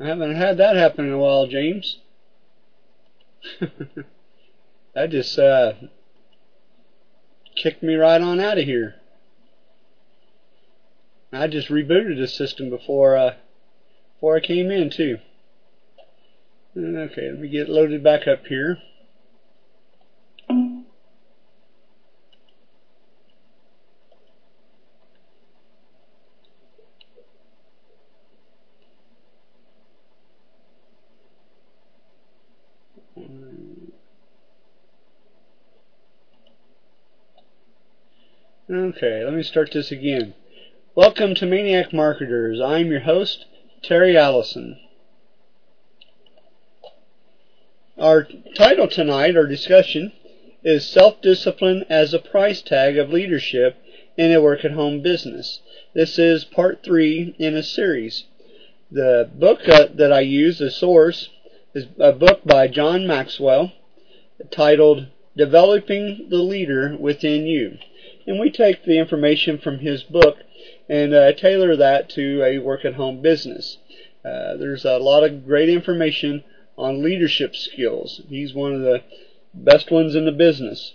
[0.00, 1.98] I haven't had that happen in a while, James.
[4.94, 5.74] that just uh,
[7.56, 8.96] kicked me right on out of here.
[11.32, 13.34] I just rebooted the system before uh,
[14.14, 15.18] before I came in too.
[16.76, 18.78] Okay, let me get loaded back up here.
[38.74, 40.34] Okay, let me start this again.
[40.96, 42.60] Welcome to Maniac Marketers.
[42.60, 43.44] I'm your host,
[43.84, 44.80] Terry Allison.
[47.96, 50.10] Our title tonight, our discussion,
[50.64, 53.76] is Self Discipline as a Price Tag of Leadership
[54.16, 55.60] in a Work at Home Business.
[55.94, 58.24] This is part three in a series.
[58.90, 61.28] The book uh, that I use, the source,
[61.74, 63.70] is a book by John Maxwell
[64.50, 67.78] titled Developing the Leader Within You
[68.26, 70.38] and we take the information from his book
[70.88, 73.78] and uh, tailor that to a work at home business.
[74.24, 76.42] Uh, there's a lot of great information
[76.76, 78.22] on leadership skills.
[78.28, 79.02] He's one of the
[79.52, 80.94] best ones in the business.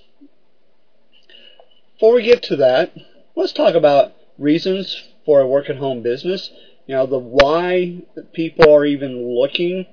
[1.93, 2.93] Before we get to that,
[3.35, 6.49] let's talk about reasons for a work at home business.
[6.87, 8.01] You know, the why
[8.33, 9.85] people are even looking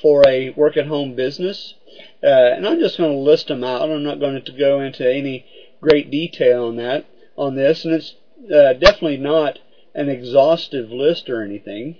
[0.00, 1.74] for a work at home business.
[2.22, 3.90] Uh, and I'm just going to list them out.
[3.90, 5.44] I'm not going to go into any
[5.80, 8.14] great detail on that on this, and it's
[8.52, 9.58] uh, definitely not
[9.94, 11.96] an exhaustive list or anything.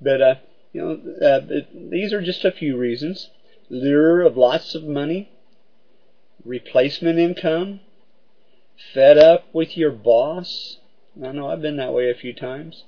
[0.00, 0.34] But uh,
[0.72, 1.40] you know, uh,
[1.72, 3.30] these are just a few reasons:
[3.68, 5.30] lure of lots of money,
[6.44, 7.80] replacement income,
[8.92, 10.78] fed up with your boss.
[11.22, 12.84] I know I've been that way a few times.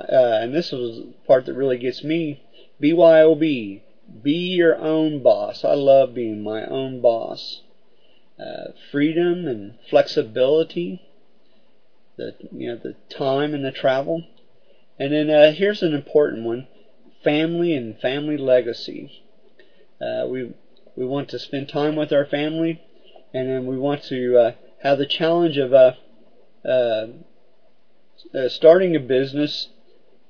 [0.00, 2.42] Uh, and this was the part that really gets me.
[2.80, 3.82] BYOB.
[4.22, 5.64] Be your own boss.
[5.64, 7.60] I love being my own boss
[8.38, 11.02] uh, freedom and flexibility,
[12.16, 14.24] the you know the time and the travel,
[14.98, 16.66] and then uh, here's an important one:
[17.22, 19.22] family and family legacy.
[20.00, 20.52] Uh, we
[20.96, 22.80] we want to spend time with our family,
[23.32, 24.52] and then we want to uh,
[24.82, 25.94] have the challenge of uh,
[28.48, 29.68] starting a business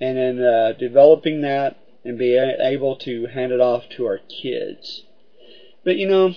[0.01, 5.05] and then developing that and be able to hand it off to our kids.
[5.85, 6.35] But you know,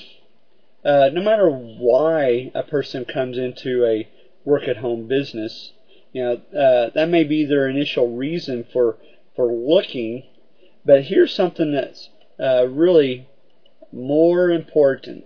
[0.85, 4.07] uh, no matter why a person comes into a
[4.45, 5.73] work at home business,
[6.13, 8.95] you know, uh, that may be their initial reason for,
[9.35, 10.23] for looking,
[10.85, 12.09] but here's something that's
[12.39, 13.27] uh, really
[13.91, 15.25] more important.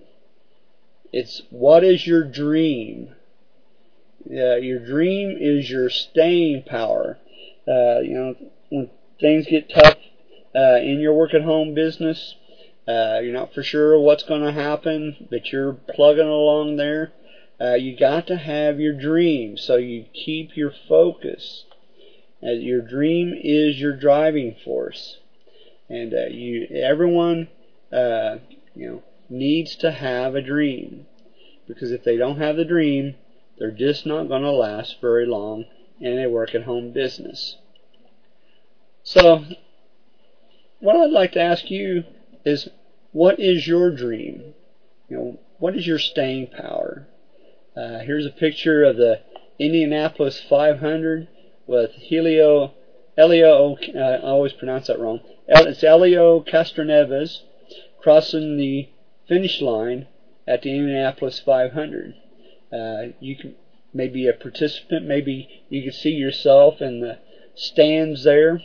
[1.11, 3.15] It's what is your dream?
[4.29, 7.17] your dream is your staying power.
[7.67, 8.35] Uh, you know,
[8.69, 9.95] when things get tough
[10.55, 12.35] uh, in your work at home business,
[12.89, 17.11] uh, you're not for sure what's going to happen, but you're plugging along there.
[17.61, 21.65] Uh, you got to have your dream, so you keep your focus.
[22.41, 25.17] Uh, your dream is your driving force,
[25.87, 27.47] and uh, you everyone
[27.91, 28.37] uh,
[28.73, 31.05] you know needs to have a dream
[31.67, 33.13] because if they don't have the dream,
[33.59, 35.65] they're just not going to last very long
[35.99, 37.55] in a work at home business.
[39.03, 39.43] So,
[40.79, 42.03] what I'd like to ask you
[42.43, 42.67] is
[43.11, 44.53] what is your dream?
[45.09, 47.07] You know, what is your staying power?
[47.75, 49.21] Uh, here's a picture of the
[49.57, 51.27] Indianapolis 500
[51.67, 52.73] with Helio,
[53.17, 55.21] Elio, uh, I always pronounce that wrong.
[55.47, 57.41] It's Elio Castroneves
[58.01, 58.89] crossing the
[59.27, 60.07] finish line
[60.47, 62.15] at the Indianapolis 500.
[62.71, 63.55] Uh, you can
[63.93, 67.17] maybe a participant, maybe you can see yourself in the
[67.55, 68.61] stands there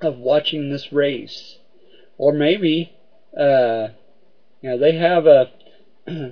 [0.00, 1.56] of watching this race.
[2.18, 2.92] Or maybe
[3.38, 3.88] uh,
[4.60, 5.46] you know, they have uh,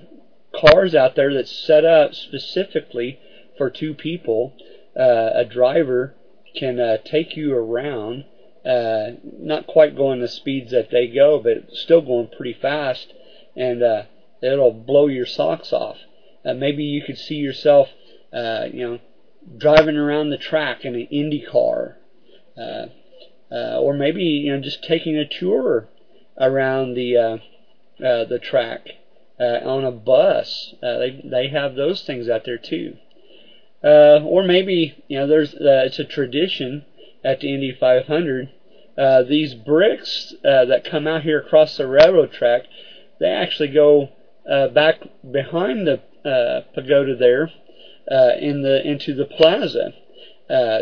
[0.55, 3.19] cars out there that's set up specifically
[3.57, 4.53] for two people.
[4.99, 6.15] Uh, a driver
[6.57, 8.25] can uh, take you around,
[8.65, 13.13] uh, not quite going the speeds that they go, but still going pretty fast,
[13.57, 14.03] and uh,
[14.43, 15.97] it'll blow your socks off.
[16.45, 17.89] Uh, maybe you could see yourself,
[18.33, 18.99] uh, you know,
[19.57, 21.97] driving around the track in an Indy car,
[22.57, 22.87] uh,
[23.51, 25.89] uh, or maybe you know just taking a tour
[26.41, 27.37] around the uh,
[28.05, 28.89] uh, the track
[29.41, 30.75] uh, on a bus.
[30.83, 32.97] Uh, they they have those things out there too.
[33.83, 36.85] Uh, or maybe you know there's it's a tradition
[37.25, 38.51] at the Indy 500.
[38.97, 42.63] Uh, these bricks that come out here across the railroad track,
[43.21, 44.09] they actually go
[44.75, 46.01] back behind the
[46.75, 47.51] pagoda there
[48.41, 49.93] in the into the plaza.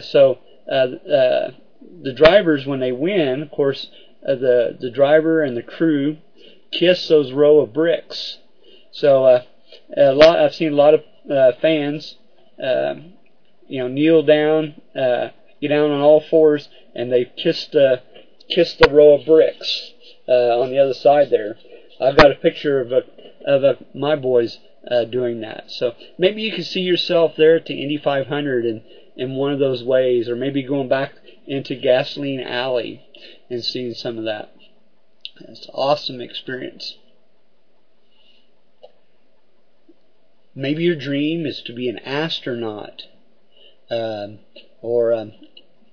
[0.02, 3.88] So the drivers when they win, of course,
[4.26, 6.18] uh, the the driver and the crew
[6.72, 8.38] kiss those row of bricks.
[8.90, 9.42] So uh,
[9.96, 12.16] a lot I've seen a lot of uh, fans,
[12.62, 12.94] uh,
[13.68, 15.28] you know, kneel down, uh,
[15.60, 17.98] get down on all fours, and they kissed uh,
[18.48, 19.92] kissed the row of bricks
[20.28, 21.56] uh, on the other side there.
[22.00, 23.02] I've got a picture of a,
[23.46, 24.58] of a, my boys
[24.90, 25.64] uh, doing that.
[25.68, 28.82] So maybe you can see yourself there at the Indy 500 in
[29.16, 31.12] in one of those ways, or maybe going back
[31.46, 33.05] into Gasoline Alley
[33.50, 34.50] and seeing some of that.
[35.40, 36.96] It's an awesome experience.
[40.54, 43.02] Maybe your dream is to be an astronaut,
[43.90, 44.38] um,
[44.80, 45.32] or um,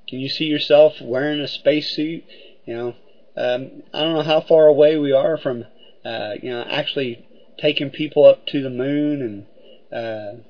[0.08, 2.24] can you see yourself wearing a spacesuit?
[2.66, 2.96] You know,
[3.36, 5.66] um, I don't know how far away we are from,
[6.06, 7.26] uh, you know, actually
[7.58, 9.46] taking people up to the moon
[9.92, 10.44] and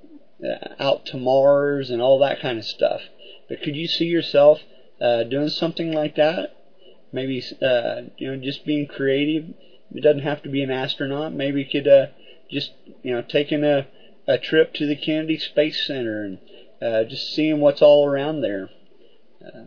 [0.44, 3.02] uh, out to Mars and all that kind of stuff.
[3.50, 4.60] But could you see yourself
[5.02, 6.52] uh, doing something like that?
[7.14, 9.46] Maybe uh, you know, just being creative.
[9.94, 11.32] It doesn't have to be an astronaut.
[11.34, 12.08] Maybe you could uh,
[12.50, 12.72] just
[13.04, 13.88] you know taking a
[14.28, 16.40] a trip to the Kennedy Space Center and
[16.82, 18.70] uh, just seeing what's all around there.
[19.46, 19.66] Uh,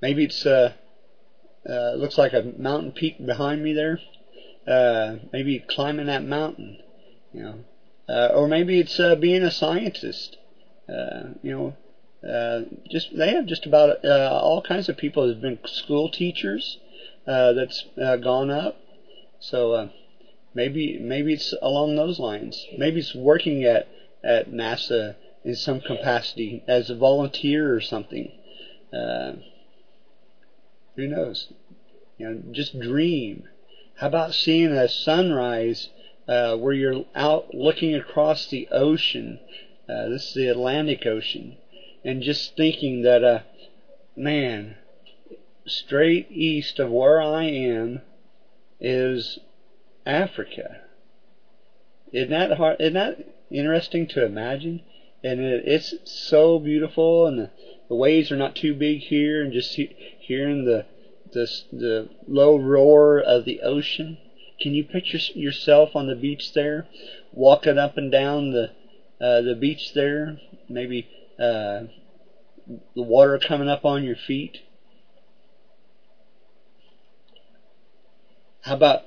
[0.00, 0.72] maybe it's uh,
[1.68, 4.00] uh, looks like a mountain peak behind me there.
[4.66, 6.78] Uh, maybe climbing that mountain,
[7.32, 7.64] you know,
[8.08, 10.36] uh, or maybe it's uh, being a scientist.
[10.88, 11.76] Uh, you know,
[12.24, 15.26] uh, just they have just about uh, all kinds of people.
[15.26, 16.78] There's been school teachers
[17.26, 18.76] uh, that's uh, gone up,
[19.38, 19.88] so uh,
[20.54, 22.66] maybe maybe it's along those lines.
[22.76, 23.86] Maybe it's working at
[24.24, 25.14] at NASA
[25.44, 28.32] in some capacity as a volunteer or something.
[28.92, 29.36] Who
[31.06, 31.52] knows?
[32.16, 33.44] You know, just dream.
[33.96, 35.90] How about seeing a sunrise
[36.26, 39.38] where you're out looking across the ocean?
[39.86, 41.58] This is the Atlantic Ocean,
[42.06, 43.40] and just thinking that, uh,
[44.14, 44.76] man,
[45.66, 48.00] straight east of where I am
[48.80, 49.40] is
[50.06, 50.82] Africa.
[52.12, 52.76] Isn't that hard?
[52.78, 53.18] Isn't that
[53.50, 54.82] interesting to imagine?
[55.24, 57.50] And it, it's so beautiful, and the,
[57.88, 60.86] the waves are not too big here, and just he, hearing the,
[61.32, 64.18] the the low roar of the ocean.
[64.60, 66.86] Can you picture yourself on the beach there,
[67.32, 68.70] walking up and down the
[69.20, 70.38] uh, the beach there?
[70.68, 71.82] Maybe uh,
[72.94, 74.58] the water coming up on your feet.
[78.62, 79.02] How about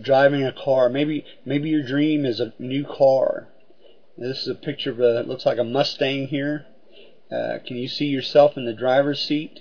[0.00, 0.88] driving a car?
[0.88, 3.48] Maybe maybe your dream is a new car.
[4.18, 6.66] This is a picture of a looks like a Mustang here.
[7.30, 9.60] Uh, can you see yourself in the driver's seat?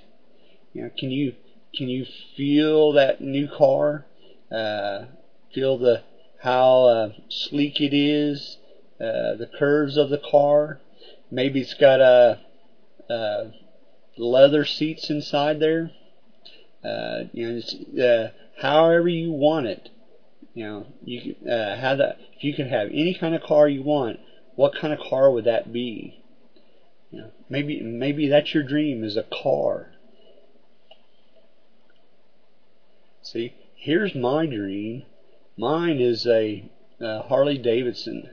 [0.73, 1.35] You know, can you
[1.75, 2.05] can you
[2.35, 4.05] feel that new car?
[4.51, 5.05] Uh,
[5.53, 6.01] feel the
[6.39, 8.57] how uh, sleek it is,
[8.99, 10.79] uh, the curves of the car.
[11.31, 12.39] Maybe it's got a,
[13.09, 13.51] a
[14.17, 15.91] leather seats inside there.
[16.83, 19.89] Uh, you know, it's, uh, however you want it.
[20.53, 22.17] You know, you uh, have that.
[22.35, 24.19] If you can have any kind of car you want,
[24.55, 26.21] what kind of car would that be?
[27.09, 29.91] You know, maybe maybe that's your dream is a car.
[33.21, 35.03] See, here's my dream.
[35.55, 36.65] Mine is a,
[36.99, 38.29] a Harley Davidson.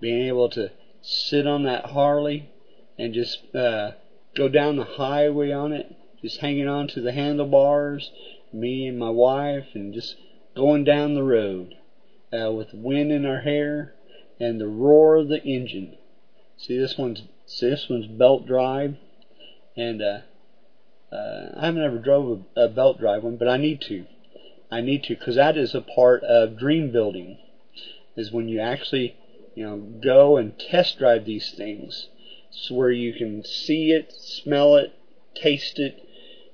[0.00, 0.70] Being able to
[1.02, 2.48] sit on that Harley
[2.98, 3.92] and just uh,
[4.34, 8.10] go down the highway on it, just hanging on to the handlebars,
[8.52, 10.16] me and my wife, and just
[10.54, 11.74] going down the road
[12.32, 13.94] uh, with wind in our hair
[14.40, 15.96] and the roar of the engine.
[16.56, 18.96] See this one's see this one's belt drive,
[19.76, 20.20] and uh,
[21.12, 24.06] uh, I haven't ever drove a, a belt drive one, but I need to.
[24.70, 27.38] I need to because that is a part of dream building.
[28.16, 29.16] Is when you actually
[29.58, 32.06] you know go and test drive these things,
[32.48, 34.92] so where you can see it, smell it,
[35.34, 36.00] taste it,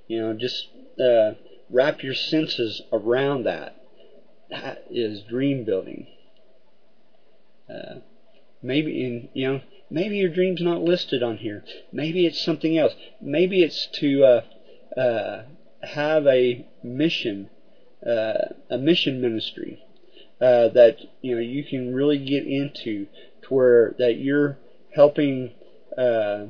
[0.08, 0.68] you know, just
[0.98, 1.32] uh,
[1.68, 3.76] wrap your senses around that.
[4.48, 6.06] That is dream building.
[7.68, 7.96] Uh,
[8.62, 11.62] maybe in you know maybe your dream's not listed on here.
[11.92, 12.94] Maybe it's something else.
[13.20, 15.42] Maybe it's to uh, uh,
[15.82, 17.50] have a mission,
[18.06, 19.83] uh, a mission ministry
[20.44, 23.06] uh, that you know you can really get into,
[23.42, 24.58] to where that you're
[24.94, 25.52] helping.
[25.96, 26.46] Uh,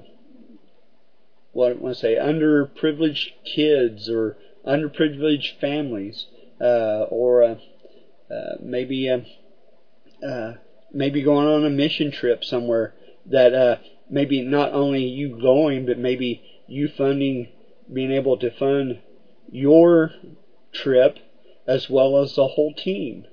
[1.53, 4.37] what I want to say, underprivileged kids or
[4.67, 6.27] underprivileged families,
[6.59, 7.59] or
[8.61, 9.23] maybe
[10.93, 12.95] maybe going on a mission trip somewhere
[13.27, 13.77] that uh,
[14.11, 17.49] maybe not only you going, but maybe you funding,
[17.93, 18.99] being able to fund
[19.53, 20.11] your
[20.73, 21.19] trip
[21.67, 23.27] as well as the whole team.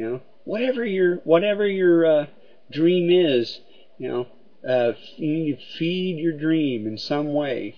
[0.00, 2.26] You know, whatever your whatever your uh,
[2.70, 3.60] dream is,
[3.98, 4.26] you know,
[4.66, 7.74] Uh, you feed your dream in some way.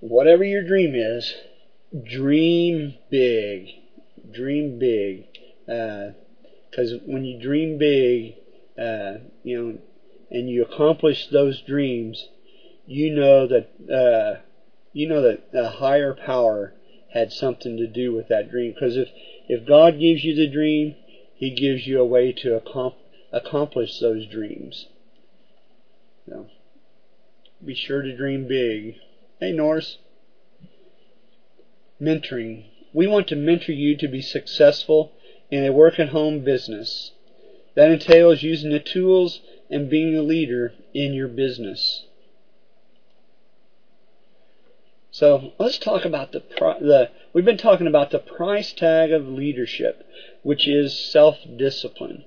[0.00, 1.34] Whatever your dream is,
[2.02, 3.68] dream big.
[4.30, 5.26] Dream big.
[5.66, 8.34] Because uh, when you dream big,
[8.78, 9.78] uh, you know,
[10.30, 12.28] and you accomplish those dreams,
[12.86, 14.40] you know that uh,
[14.92, 16.72] you know that a higher power
[17.12, 18.72] had something to do with that dream.
[18.72, 19.08] Because if
[19.48, 20.94] if God gives you the dream,
[21.34, 22.94] He gives you a way to accom-
[23.32, 24.86] accomplish those dreams.
[26.28, 26.46] So,
[27.64, 28.96] be sure to dream big.
[29.40, 29.98] Hey, Norris.
[32.00, 32.64] Mentoring.
[32.92, 35.12] We want to mentor you to be successful
[35.50, 37.12] in a work at home business.
[37.74, 39.40] That entails using the tools
[39.70, 42.04] and being a leader in your business.
[45.14, 50.02] So let's talk about the the we've been talking about the price tag of leadership,
[50.42, 52.24] which is self-discipline,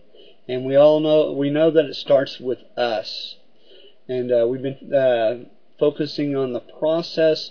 [0.47, 3.37] and we all know we know that it starts with us,
[4.07, 5.45] and uh, we've been uh,
[5.79, 7.49] focusing on the process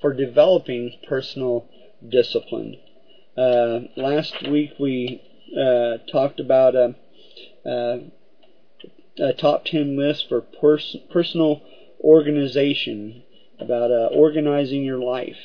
[0.00, 1.66] for developing personal
[2.08, 2.78] discipline.
[3.36, 5.20] Uh, last week we
[5.60, 6.94] uh, talked about a,
[7.66, 8.00] a,
[9.18, 11.60] a, top 10 list for pers- personal
[12.00, 13.22] organization,
[13.60, 15.36] about uh, organizing your life.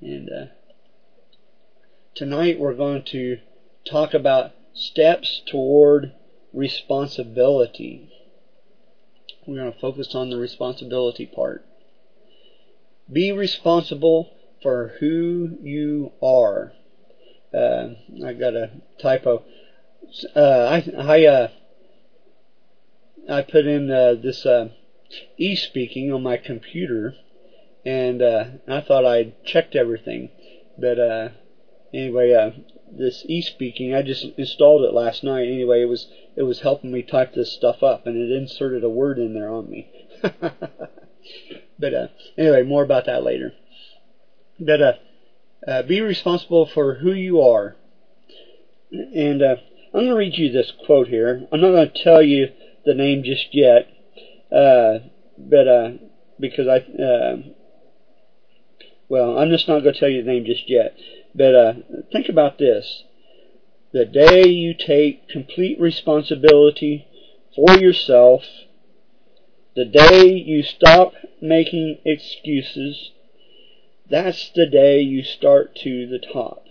[0.00, 0.46] And uh,
[2.14, 3.38] tonight we're going to
[3.84, 6.12] talk about steps toward
[6.52, 8.08] responsibility.
[9.46, 11.64] We're going to focus on the responsibility part.
[13.10, 14.28] Be responsible
[14.62, 16.72] for who you are.
[17.52, 19.42] Uh, I got a typo.
[20.36, 21.48] Uh, I I uh,
[23.28, 24.46] I put in uh, this
[25.36, 27.14] e-speaking on my computer,
[27.84, 30.30] and uh, I thought I'd checked everything,
[30.78, 31.28] but uh,
[31.92, 32.50] anyway, uh,
[32.90, 35.48] this e-speaking I just installed it last night.
[35.48, 38.88] Anyway, it was it was helping me type this stuff up, and it inserted a
[38.88, 39.90] word in there on me.
[41.78, 43.52] but uh, anyway, more about that later.
[44.60, 44.92] But uh,
[45.66, 47.76] uh, be responsible for who you are.
[48.90, 49.56] And uh,
[49.92, 51.46] I'm going to read you this quote here.
[51.52, 52.48] I'm not going to tell you
[52.84, 53.86] the name just yet,
[54.52, 54.98] uh,
[55.36, 55.90] but uh,
[56.38, 57.36] because I, uh,
[59.08, 60.94] well, I'm just not going to tell you the name just yet.
[61.34, 61.72] But uh,
[62.12, 63.04] think about this:
[63.92, 67.06] the day you take complete responsibility
[67.54, 68.44] for yourself,
[69.74, 73.10] the day you stop making excuses
[74.10, 76.64] that's the day you start to the top.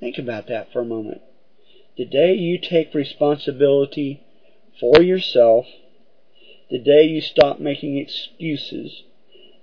[0.00, 1.20] Think about that for a moment.
[1.96, 4.20] The day you take responsibility
[4.80, 5.66] for yourself,
[6.70, 9.02] the day you stop making excuses,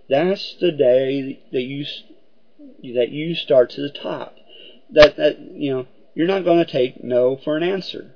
[0.10, 1.86] that's the day that you
[2.93, 4.36] that you start to the top.
[4.89, 8.13] That that you know you're not going to take no for an answer.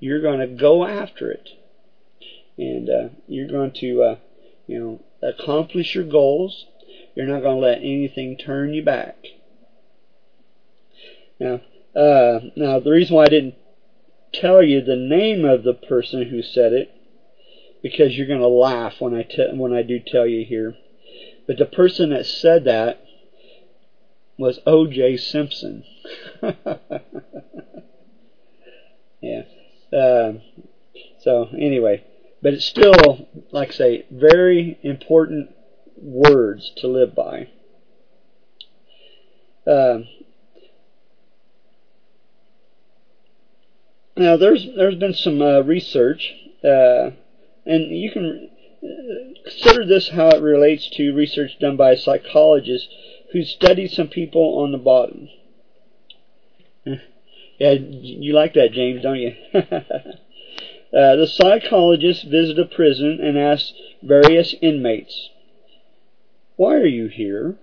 [0.00, 1.50] You're going to go after it,
[2.58, 4.16] and uh, you're going to uh,
[4.66, 6.66] you know accomplish your goals
[7.16, 9.16] you're not going to let anything turn you back.
[11.40, 11.62] Now,
[11.94, 13.54] uh, now the reason why I didn't
[14.32, 16.94] tell you the name of the person who said it,
[17.88, 20.74] because you're going to laugh when I te- when I do tell you here.
[21.46, 23.00] But the person that said that
[24.36, 25.18] was O.J.
[25.18, 25.84] Simpson.
[29.20, 29.42] yeah.
[29.92, 30.32] Uh,
[31.20, 32.02] so anyway,
[32.42, 35.54] but it's still, like I say, very important
[35.96, 37.48] words to live by.
[39.64, 40.00] Uh,
[44.16, 47.10] now, there's there's been some uh, research, uh,
[47.66, 48.48] and you can
[48.82, 52.88] uh, consider this how it relates to research done by a psychologist
[53.32, 55.28] who studied some people on the bottom.
[57.58, 59.34] yeah, you like that, James, don't you?
[60.94, 65.28] Uh, the psychologist visited a prison and asked various inmates,
[66.56, 67.56] why are you here?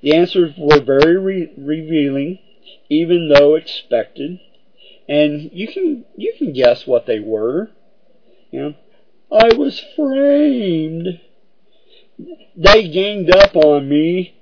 [0.00, 2.38] The answers were very re- revealing,
[2.88, 4.40] even though expected,
[5.08, 7.70] and you can you can guess what they were.
[8.52, 8.74] You know,
[9.32, 11.20] I was framed.
[12.54, 14.34] They ganged up on me.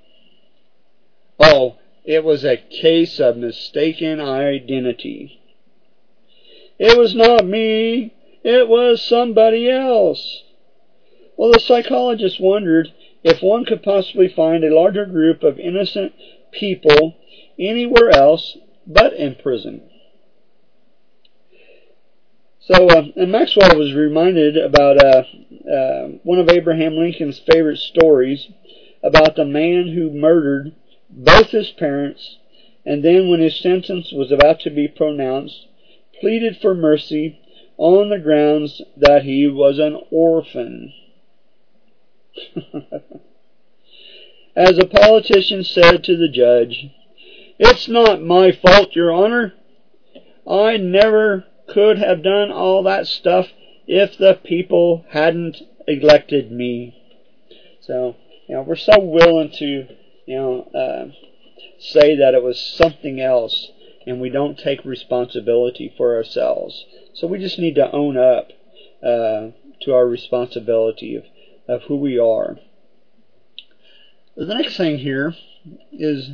[1.39, 5.39] Oh, it was a case of mistaken identity.
[6.77, 8.13] It was not me.
[8.43, 10.43] It was somebody else.
[11.37, 12.91] Well, the psychologist wondered
[13.23, 16.13] if one could possibly find a larger group of innocent
[16.51, 17.15] people
[17.57, 19.89] anywhere else but in prison.
[22.63, 25.23] So, uh, Maxwell was reminded about uh,
[25.67, 28.49] uh, one of Abraham Lincoln's favorite stories
[29.01, 30.71] about the man who murdered
[31.09, 32.37] both his parents,
[32.85, 35.65] and then, when his sentence was about to be pronounced,
[36.19, 37.39] pleaded for mercy
[37.77, 40.93] on the grounds that he was an orphan.
[44.55, 46.89] As a politician said to the judge,
[47.57, 49.53] It's not my fault, Your Honor.
[50.47, 53.47] I never could have done all that stuff
[53.87, 56.95] if the people hadn't elected me.
[57.81, 58.15] So,
[58.47, 59.87] you know, we're so willing to,
[60.25, 61.11] you know, uh,
[61.79, 63.71] say that it was something else
[64.05, 66.85] and we don't take responsibility for ourselves.
[67.13, 68.49] So we just need to own up
[69.03, 69.51] uh,
[69.81, 71.23] to our responsibility of,
[71.67, 72.57] of who we are.
[74.35, 75.35] The next thing here
[75.91, 76.31] is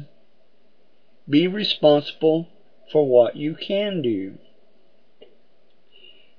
[1.28, 2.48] be responsible
[2.92, 4.38] for what you can do.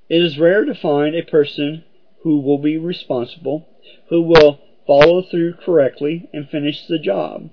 [0.09, 1.85] It is rare to find a person
[2.23, 3.69] who will be responsible,
[4.09, 7.51] who will follow through correctly and finish the job.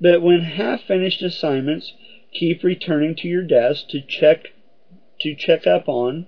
[0.00, 1.92] But when half finished assignments
[2.32, 4.52] keep returning to your desk to check
[5.20, 6.26] to check up on,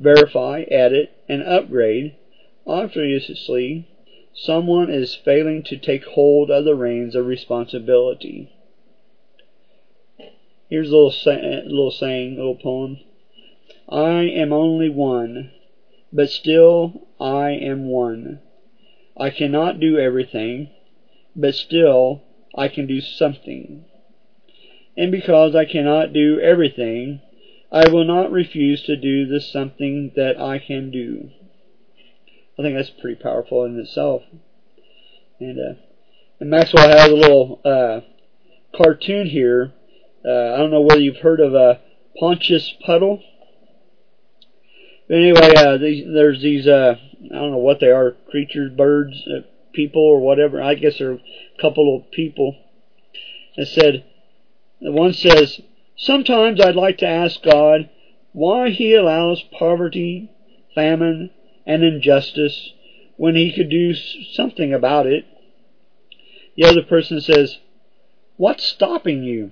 [0.00, 2.14] verify, edit, and upgrade,
[2.66, 3.86] obviously
[4.34, 8.50] someone is failing to take hold of the reins of responsibility.
[10.70, 11.12] Here's a little,
[11.66, 12.98] little saying, little poem.
[13.92, 15.50] I am only one,
[16.10, 18.40] but still I am one.
[19.18, 20.70] I cannot do everything,
[21.36, 22.22] but still
[22.54, 23.84] I can do something.
[24.96, 27.20] And because I cannot do everything,
[27.70, 31.28] I will not refuse to do the something that I can do.
[32.58, 34.22] I think that's pretty powerful in itself.
[35.38, 35.74] And, uh,
[36.40, 38.00] and Maxwell has a little uh,
[38.74, 39.74] cartoon here.
[40.24, 41.80] Uh, I don't know whether you've heard of a
[42.18, 43.22] Pontius Puddle.
[45.12, 46.94] But anyway, uh, these, there's these uh,
[47.30, 49.40] I don't know what they are creatures, birds, uh,
[49.74, 50.62] people, or whatever.
[50.62, 51.20] I guess they're a
[51.60, 52.56] couple of people.
[53.54, 54.04] It said,
[54.80, 55.60] one says,
[55.98, 57.90] Sometimes I'd like to ask God
[58.32, 60.30] why He allows poverty,
[60.74, 61.28] famine,
[61.66, 62.72] and injustice
[63.18, 65.26] when He could do something about it.
[66.56, 67.58] The other person says,
[68.38, 69.50] What's stopping you?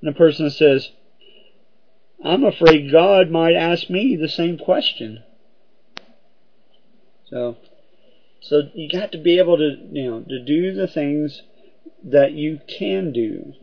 [0.00, 0.90] And the person says,
[2.22, 5.22] I'm afraid God might ask me the same question.
[7.30, 7.56] So,
[8.40, 11.42] so you got to be able to, you know, to do the things
[12.04, 13.54] that you can do,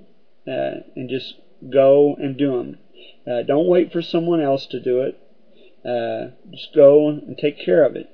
[0.47, 1.35] uh, and just
[1.71, 2.77] go and do them.
[3.25, 5.17] Uh, don't wait for someone else to do it.
[5.85, 8.09] Uh, just go and take care of it.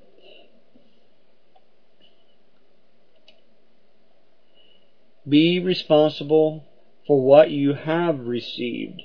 [5.27, 6.63] Be responsible
[7.05, 9.01] for what you have received.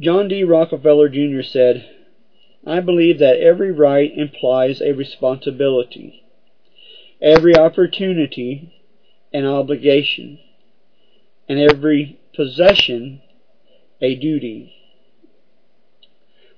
[0.00, 0.42] John D.
[0.44, 1.42] Rockefeller Jr.
[1.42, 1.84] said,
[2.66, 6.22] I believe that every right implies a responsibility,
[7.20, 8.72] every opportunity
[9.32, 10.38] an obligation,
[11.48, 13.20] and every possession
[14.00, 14.72] a duty.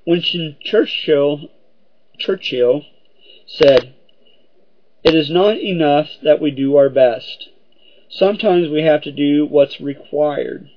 [0.07, 1.51] Winston Churchill,
[2.19, 2.85] Churchill
[3.47, 3.93] said,
[5.03, 7.49] It is not enough that we do our best.
[8.09, 10.69] Sometimes we have to do what's required.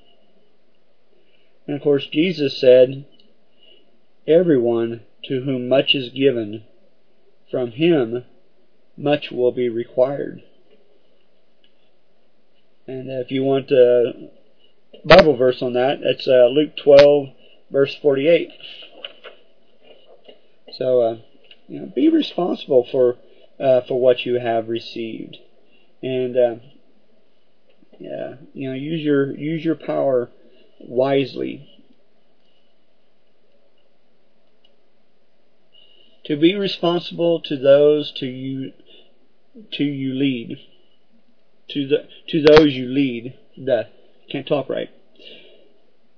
[1.66, 3.04] And of course, Jesus said,
[4.26, 6.64] Everyone to whom much is given,
[7.50, 8.24] from him
[8.96, 10.42] much will be required.
[12.86, 14.30] And if you want a
[15.04, 17.28] Bible verse on that, it's uh, Luke 12,
[17.70, 18.50] verse 48.
[20.72, 21.16] So, uh,
[21.68, 23.16] you know, be responsible for
[23.58, 25.38] uh, for what you have received,
[26.02, 26.54] and uh,
[27.98, 30.28] yeah, you know, use your use your power
[30.80, 31.68] wisely.
[36.24, 38.72] To be responsible to those to you
[39.72, 40.58] to you lead
[41.68, 43.34] to the to those you lead.
[43.56, 43.88] The
[44.30, 44.90] can't talk right.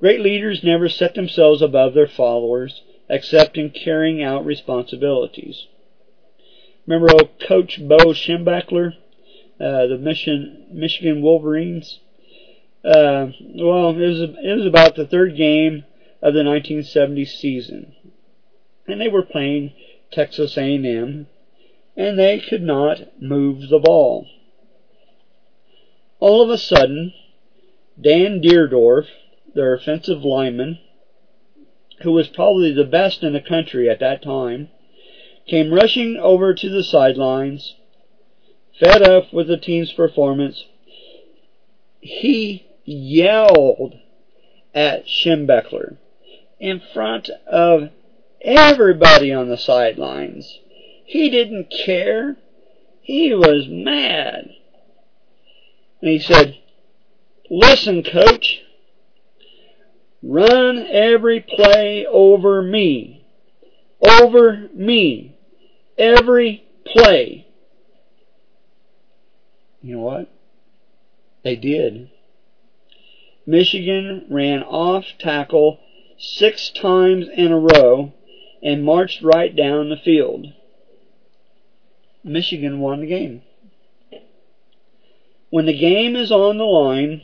[0.01, 5.67] Great leaders never set themselves above their followers except in carrying out responsibilities.
[6.87, 8.95] Remember old Coach Bo Schembechler,
[9.61, 12.01] uh, the Michigan, Michigan Wolverines?
[12.85, 15.85] Uh, well, it was, it was about the third game
[16.23, 17.93] of the 1970 season.
[18.87, 19.73] And they were playing
[20.11, 21.27] Texas A&M,
[21.97, 24.27] and they could not move the ball.
[26.21, 27.13] All of a sudden,
[28.01, 29.07] Dan Dierdorf,
[29.55, 30.79] their offensive lineman,
[32.03, 34.69] who was probably the best in the country at that time,
[35.47, 37.75] came rushing over to the sidelines,
[38.79, 40.65] fed up with the team's performance.
[42.01, 43.95] He yelled
[44.75, 45.99] at Schembechler
[46.59, 47.91] in front of
[48.41, 50.59] everybody on the sidelines.
[51.05, 52.37] He didn't care.
[53.03, 54.51] He was mad.
[56.01, 56.59] And he said,
[57.51, 58.61] Listen, coach,
[60.23, 63.27] run every play over me.
[64.01, 65.37] Over me.
[65.97, 67.47] Every play.
[69.83, 70.31] You know what?
[71.43, 72.11] They did.
[73.49, 75.81] Michigan ran off tackle
[76.19, 78.13] six times in a row
[78.63, 80.53] and marched right down the field.
[82.23, 83.41] Michigan won the game.
[85.49, 87.23] When the game is on the line,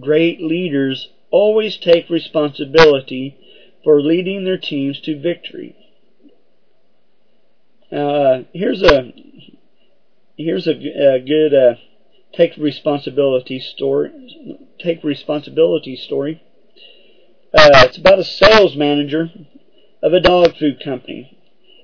[0.00, 3.36] great leaders always take responsibility
[3.84, 5.76] for leading their teams to victory.
[7.90, 9.12] Uh, here's a
[10.38, 11.74] here's a, a good uh,
[12.32, 14.58] take responsibility story.
[14.78, 16.42] Take responsibility story.
[17.54, 19.30] Uh, it's about a sales manager
[20.02, 21.38] of a dog food company.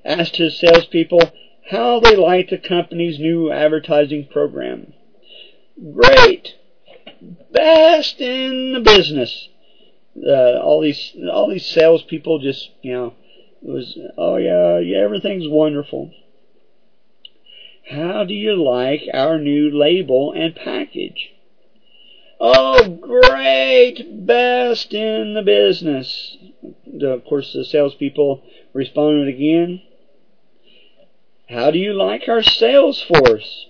[0.04, 1.30] Asked his salespeople
[1.70, 4.94] how they liked the company's new advertising program.
[5.92, 6.54] Great,
[7.52, 9.48] best in the business.
[10.26, 13.14] Uh, all these all these salespeople just you know
[13.62, 16.10] it was oh yeah yeah everything's wonderful.
[17.90, 21.30] How do you like our new label and package?
[22.38, 24.26] Oh, great!
[24.26, 26.36] Best in the business.
[27.00, 28.42] Of course, the salespeople
[28.74, 29.80] responded again.
[31.48, 33.66] How do you like our sales force?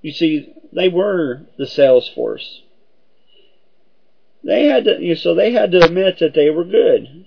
[0.00, 2.62] You see, they were the sales force.
[4.42, 7.26] They had to, you know, so they had to admit that they were good.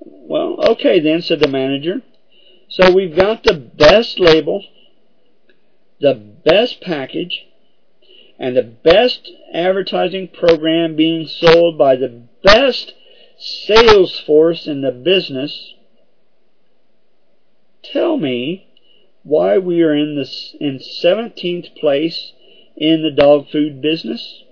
[0.00, 2.02] Well, okay then, said the manager.
[2.68, 4.62] So we've got the best label,
[6.00, 7.46] the best package,
[8.38, 12.92] and the best advertising program being sold by the best
[13.38, 15.74] sales force in the business.
[17.82, 18.66] Tell me
[19.22, 22.32] why we are in this in 17th place
[22.76, 24.42] in the dog food business.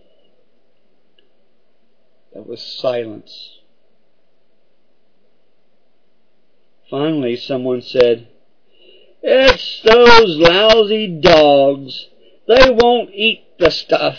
[2.32, 3.55] There was silence.
[6.90, 8.28] Finally, someone said,
[9.22, 12.08] It's those lousy dogs.
[12.46, 14.18] They won't eat the stuff.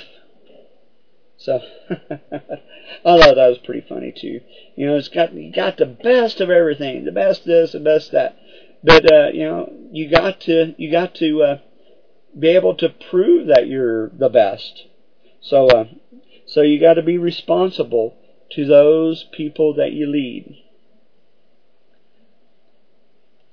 [1.38, 4.42] So, I thought that was pretty funny too.
[4.76, 8.12] You know, it's got you got the best of everything, the best this, the best
[8.12, 8.38] that.
[8.84, 11.58] But uh, you know, you got to you got to uh,
[12.38, 14.88] be able to prove that you're the best.
[15.42, 15.86] So, uh,
[16.46, 18.16] so you got to be responsible
[18.52, 20.58] to those people that you lead.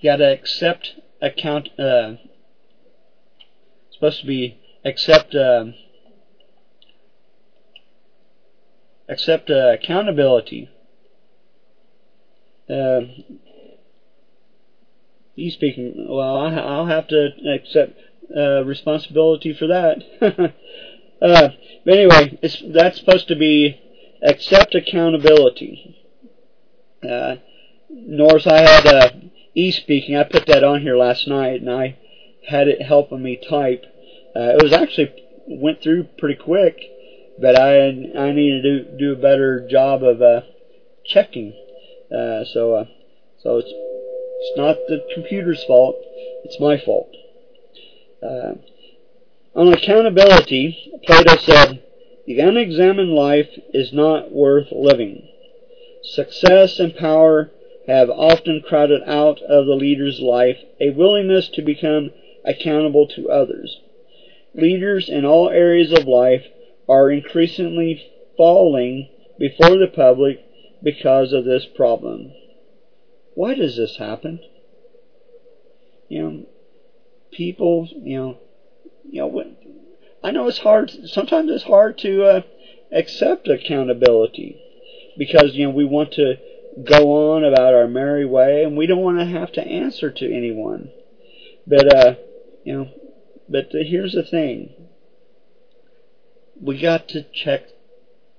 [0.04, 1.70] You got to accept account.
[1.80, 2.16] Uh,
[3.90, 5.64] supposed to be accept uh,
[9.08, 10.68] accept uh, accountability.
[12.68, 13.00] Uh,
[15.36, 16.06] you speaking?
[16.06, 17.98] Well, I'll have to accept
[18.36, 20.02] uh, responsibility for that.
[20.20, 21.48] uh,
[21.86, 22.38] but anyway,
[22.74, 23.80] that's supposed to be
[24.22, 25.96] accept accountability.
[27.02, 27.36] Uh,
[28.46, 30.16] I had uh, e-speaking.
[30.16, 31.96] I put that on here last night, and I
[32.46, 33.84] had it helping me type.
[34.36, 35.12] Uh, it was actually
[35.46, 36.76] went through pretty quick,
[37.40, 40.42] but I I need to do do a better job of uh,
[41.04, 41.54] checking.
[42.14, 42.84] Uh, so uh,
[43.42, 45.96] so it's it's not the computer's fault;
[46.44, 47.10] it's my fault.
[48.22, 48.54] Uh,
[49.54, 51.82] on accountability, Plato said,
[52.26, 55.28] "The unexamined life is not worth living.
[56.02, 57.50] Success and power."
[57.86, 62.10] Have often crowded out of the leader's life a willingness to become
[62.44, 63.80] accountable to others.
[64.54, 66.46] Leaders in all areas of life
[66.88, 68.00] are increasingly
[68.36, 70.40] falling before the public
[70.82, 72.32] because of this problem.
[73.34, 74.40] Why does this happen?
[76.08, 76.46] You know,
[77.32, 78.38] people, you know,
[79.10, 79.44] you know,
[80.22, 80.90] I know it's hard.
[81.08, 82.40] Sometimes it's hard to uh,
[82.92, 84.60] accept accountability
[85.18, 86.36] because you know we want to
[86.82, 90.34] go on about our merry way and we don't want to have to answer to
[90.34, 90.90] anyone.
[91.66, 92.14] But uh,
[92.64, 92.88] you know,
[93.48, 94.70] but here's the thing:
[96.60, 97.68] we got to check.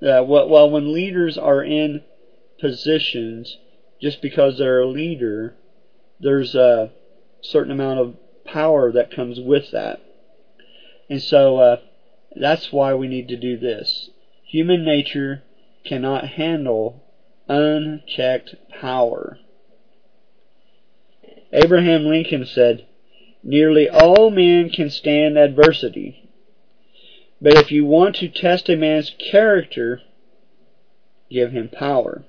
[0.01, 2.03] Uh, well, well, when leaders are in
[2.59, 3.57] positions,
[4.01, 5.55] just because they're a leader,
[6.19, 6.91] there's a
[7.41, 10.01] certain amount of power that comes with that,
[11.09, 11.77] and so uh,
[12.35, 14.09] that's why we need to do this.
[14.43, 15.43] Human nature
[15.83, 17.04] cannot handle
[17.47, 19.39] unchecked power.
[21.51, 22.85] Abraham Lincoln said,
[23.43, 26.29] Nearly all men can stand adversity.
[27.41, 30.01] But if you want to test a man's character,
[31.29, 32.25] give him power.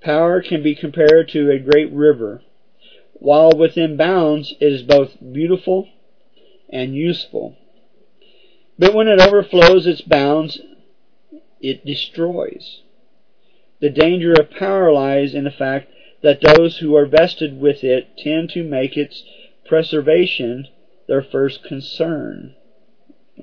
[0.00, 2.42] Power can be compared to a great river.
[3.14, 5.88] While within bounds, it is both beautiful
[6.68, 7.56] and useful.
[8.78, 10.60] But when it overflows its bounds,
[11.60, 12.82] it destroys.
[13.80, 15.90] The danger of power lies in the fact
[16.22, 19.24] that those who are vested with it tend to make its
[19.66, 20.68] preservation
[21.06, 22.54] their first concern.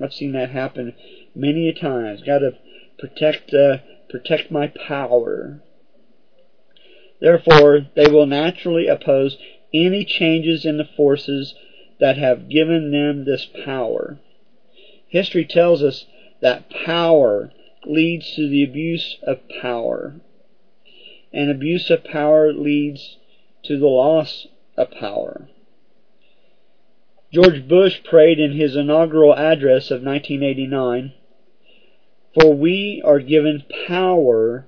[0.02, 0.94] I've seen that happen
[1.34, 2.22] many a times.
[2.22, 2.54] Got to
[2.98, 5.62] protect uh, protect my power.
[7.20, 9.38] Therefore, they will naturally oppose
[9.72, 11.54] any changes in the forces
[12.00, 14.18] that have given them this power.
[15.08, 16.06] History tells us
[16.40, 17.52] that power
[17.86, 20.14] leads to the abuse of power,
[21.32, 23.16] and abuse of power leads
[23.62, 25.48] to the loss of power.
[27.32, 31.12] George Bush prayed in his inaugural address of 1989
[32.32, 34.66] For we are given power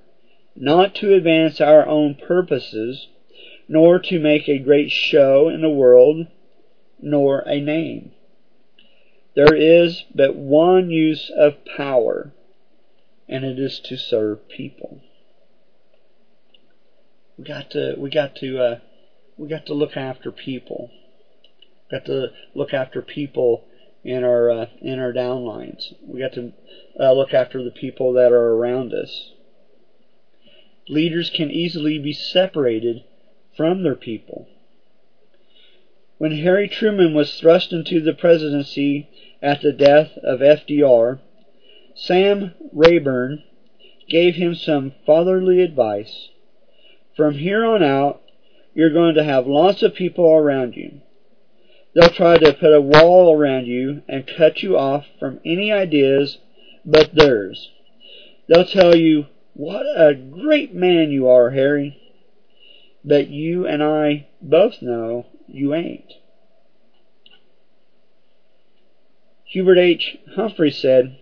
[0.57, 3.07] not to advance our own purposes,
[3.69, 6.27] nor to make a great show in the world,
[7.01, 8.13] nor a name.
[9.35, 12.33] There is but one use of power,
[13.29, 15.01] and it is to serve people.
[17.37, 18.77] We got to we got to uh,
[19.37, 20.91] we got to look after people.
[21.91, 23.65] We got to look after people
[24.05, 25.93] in our uh, in our downlines.
[26.07, 26.53] We got to
[26.99, 29.33] uh, look after the people that are around us.
[30.89, 33.03] Leaders can easily be separated
[33.57, 34.47] from their people.
[36.19, 39.09] When Harry Truman was thrust into the presidency
[39.43, 41.19] at the death of FDR,
[41.99, 43.43] Sam Rayburn
[44.07, 46.29] gave him some fatherly advice.
[47.17, 48.21] From here on out,
[48.75, 51.01] you're going to have lots of people around you.
[51.95, 56.37] They'll try to put a wall around you and cut you off from any ideas
[56.85, 57.71] but theirs.
[58.47, 61.97] They'll tell you, What a great man you are, Harry.
[63.03, 66.13] But you and I both know you ain't.
[69.45, 70.19] Hubert H.
[70.35, 71.17] Humphrey said,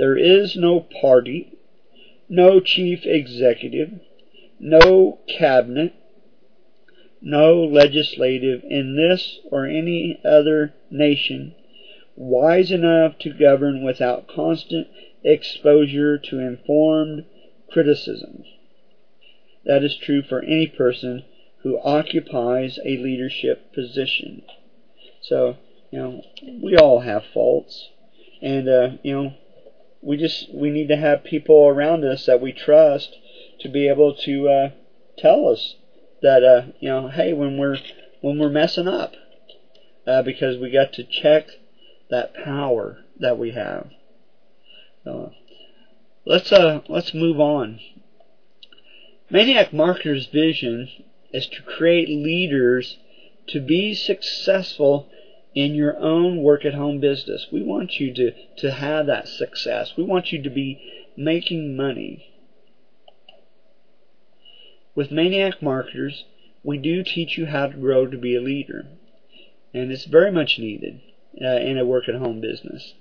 [0.00, 1.52] There is no party,
[2.26, 4.00] no chief executive,
[4.58, 5.92] no cabinet,
[7.20, 11.54] no legislative in this or any other nation
[12.16, 14.88] wise enough to govern without constant
[15.22, 17.26] exposure to informed
[17.70, 18.46] criticisms.
[19.66, 21.24] That is true for any person
[21.58, 24.44] who occupies a leadership position.
[25.20, 25.58] So,
[25.90, 26.22] you know,
[26.62, 27.90] we all have faults,
[28.40, 29.34] and uh, you know,
[30.02, 33.16] we just we need to have people around us that we trust
[33.60, 34.70] to be able to uh,
[35.18, 35.76] tell us
[36.22, 37.78] that uh, you know, hey, when we're
[38.20, 39.14] when we're messing up,
[40.06, 41.46] uh, because we got to check
[42.10, 43.90] that power that we have.
[46.26, 47.80] Let's uh let's move on.
[49.30, 50.88] Maniac Marketer's vision
[51.32, 52.98] is to create leaders
[53.48, 55.08] to be successful
[55.54, 57.46] in your own work at home business.
[57.50, 59.94] We want you to, to have that success.
[59.96, 60.80] We want you to be
[61.16, 62.26] making money.
[64.94, 66.24] With Maniac Marketers,
[66.62, 68.86] we do teach you how to grow to be a leader,
[69.72, 71.00] and it's very much needed
[71.40, 72.94] uh, in a work at home business.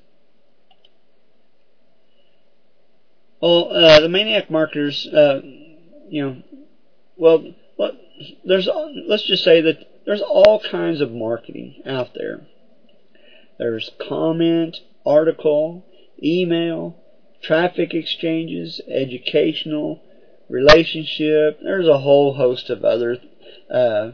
[3.42, 5.42] Well, uh, the Maniac Marketers, uh,
[6.10, 6.44] you know,
[7.18, 7.54] well,
[8.44, 8.68] there's
[9.08, 12.42] let's just say that there's all kinds of marketing out there.
[13.60, 15.86] There's comment, article,
[16.24, 16.98] email,
[17.44, 20.02] traffic exchanges, educational,
[20.50, 21.60] relationship.
[21.62, 23.20] There's a whole host of other
[23.70, 24.14] uh,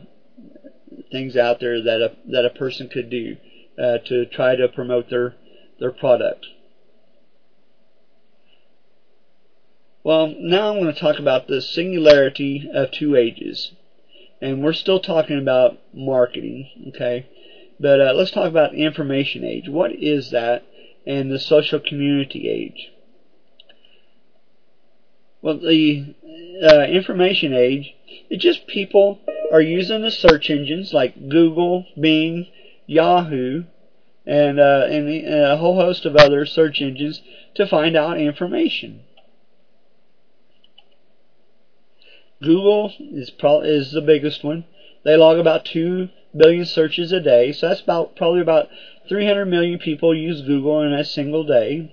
[1.13, 3.37] things out there that a that a person could do
[3.81, 5.35] uh, to try to promote their
[5.79, 6.45] their product.
[10.03, 13.71] Well, now I'm going to talk about the singularity of two ages,
[14.45, 17.25] and we're still talking about marketing, okay?
[17.79, 19.67] But uh, let's talk about information age.
[19.67, 20.63] What is that?
[21.07, 22.91] And the social community age.
[25.41, 26.13] Well, the
[26.63, 27.95] uh, information age,
[28.29, 29.19] it's just people
[29.51, 32.45] are using the search engines like Google, Bing,
[32.85, 33.63] Yahoo,
[34.27, 37.19] and, uh, and, the, and a whole host of other search engines
[37.55, 39.01] to find out information.
[42.45, 44.65] Google is pro- is the biggest one.
[45.03, 48.69] They log about two billion searches a day, so that's about probably about
[49.09, 51.91] 300 million people use Google in a single day.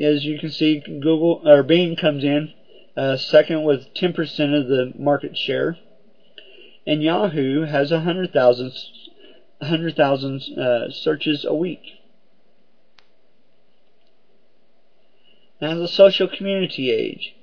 [0.00, 2.52] As you can see, Google or Bing comes in
[2.96, 5.78] uh, second with 10% of the market share,
[6.86, 8.72] and Yahoo has 100,000
[9.58, 11.82] 100,000 uh, searches a week.
[15.60, 17.34] Now, the social community age.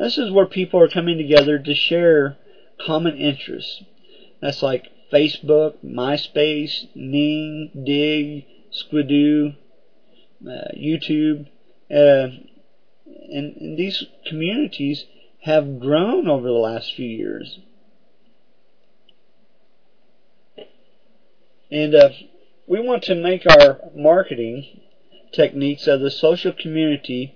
[0.00, 2.38] This is where people are coming together to share
[2.80, 3.82] common interests.
[4.40, 9.56] That's like Facebook, MySpace, Ning, Digg, Squidoo,
[10.42, 11.48] uh, YouTube.
[11.90, 12.32] Uh,
[13.30, 15.04] and, and these communities
[15.42, 17.58] have grown over the last few years.
[21.70, 22.08] And uh,
[22.66, 24.80] we want to make our marketing
[25.30, 27.34] techniques of the social community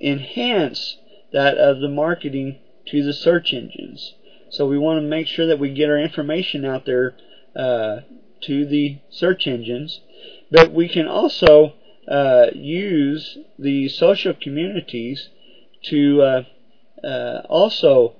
[0.00, 0.96] enhance
[1.32, 4.14] that of the marketing to the search engines.
[4.50, 7.14] So we want to make sure that we get our information out there
[7.54, 8.00] uh,
[8.42, 10.00] to the search engines,
[10.50, 11.74] but we can also
[12.08, 15.28] uh, use the social communities
[15.84, 16.42] to uh,
[17.06, 18.14] uh, also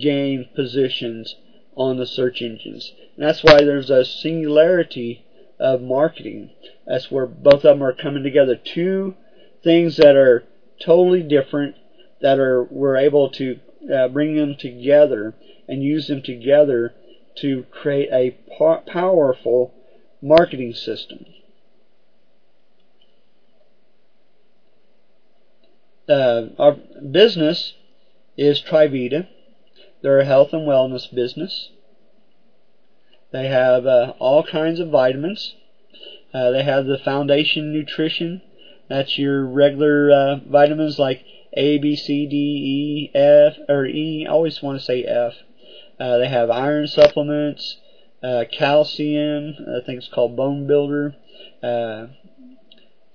[0.00, 1.36] gain positions
[1.76, 2.92] on the search engines.
[3.16, 5.24] And that's why there's a singularity
[5.58, 6.50] of marketing.
[6.86, 8.56] That's where both of them are coming together.
[8.56, 9.14] Two
[9.62, 10.44] things that are
[10.80, 11.76] totally different
[12.24, 13.58] that are we're able to
[13.94, 15.34] uh, bring them together
[15.68, 16.90] and use them together
[17.34, 18.30] to create a
[18.86, 19.70] powerful
[20.22, 21.26] marketing system.
[26.08, 27.74] Uh, our business
[28.38, 29.26] is Trivita.
[30.00, 31.68] They're a health and wellness business.
[33.32, 35.56] They have uh, all kinds of vitamins.
[36.32, 38.40] Uh, they have the Foundation Nutrition.
[38.88, 41.22] That's your regular uh, vitamins like
[41.54, 44.26] A, B, C, D, E, F, or E.
[44.26, 45.34] I always want to say F.
[45.98, 47.76] Uh, they have iron supplements,
[48.22, 49.54] uh, calcium.
[49.60, 51.14] I think it's called Bone Builder.
[51.62, 52.06] Uh,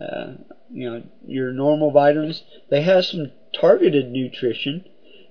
[0.02, 0.34] uh,
[0.72, 2.44] you know your normal vitamins.
[2.70, 4.86] They have some targeted nutrition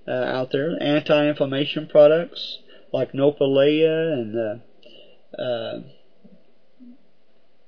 [0.06, 2.58] uh, out there, anti-inflammation products
[2.92, 4.60] like Nopalea and
[5.38, 5.78] uh,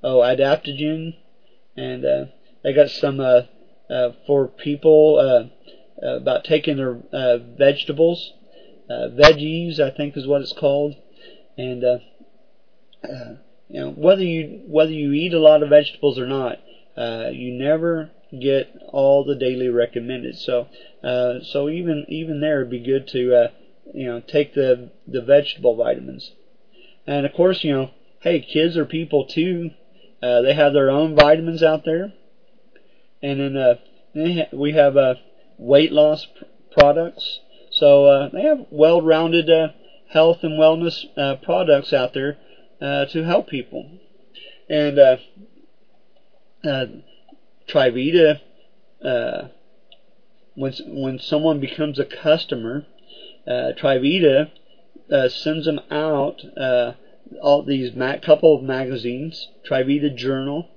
[0.03, 1.15] oh adaptogen,
[1.77, 2.29] and
[2.63, 3.19] they got some
[3.91, 8.33] uh, for people uh, uh, about taking their uh, vegetables,
[8.89, 10.95] uh, veggies I think is what it's called,
[11.59, 11.99] and uh,
[13.05, 13.35] uh,
[13.69, 16.59] you know whether you whether you eat a lot of vegetables or not,
[16.97, 20.37] uh, you never get all the daily recommended.
[20.37, 20.69] So,
[21.03, 23.49] uh, so even even there, it'd be good to uh,
[23.93, 26.33] you know take the the vegetable vitamins,
[27.07, 29.71] and of course you know, hey, kids are people too.
[30.23, 32.13] Uh, they have their own vitamins out there,
[33.23, 33.75] and then uh,
[34.53, 35.15] we have uh,
[35.59, 37.41] weight loss pr- products.
[37.71, 39.69] So uh, they have well-rounded uh,
[40.09, 42.37] health and wellness uh, products out there
[42.81, 43.89] uh, to help people,
[44.69, 45.17] and uh,
[46.65, 46.87] uh,
[47.69, 48.41] Trivita,
[49.05, 49.49] uh,
[50.55, 52.85] when when someone becomes a customer,
[53.47, 54.51] uh, Trivita
[55.11, 56.93] uh, sends them out uh,
[57.41, 60.69] all these ma- couple of magazines, Trivita Journal,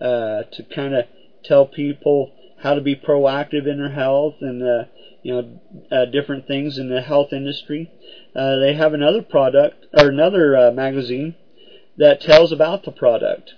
[0.00, 1.06] uh, to kind of
[1.46, 4.84] tell people how to be proactive in their health and uh,
[5.22, 7.90] you know uh, different things in the health industry.
[8.34, 11.34] Uh, they have another product or another uh, magazine
[11.96, 13.54] that tells about the product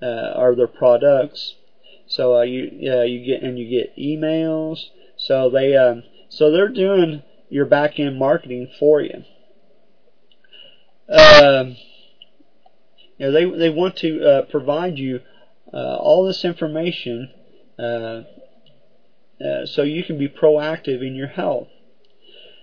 [0.00, 1.54] uh, or their products.
[2.06, 4.78] So uh, you you get and you get emails.
[5.16, 9.24] So they um, so they're doing your back end marketing for you.
[11.08, 11.76] Um,
[13.18, 15.20] you know, they they want to uh, provide you
[15.78, 17.30] all this information
[17.78, 18.22] uh,
[19.42, 21.68] uh, so you can be proactive in your health.